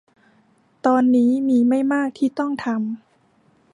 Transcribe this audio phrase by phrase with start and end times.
[0.85, 2.75] ตอนนี้มีไม่มากที่ต้องทำ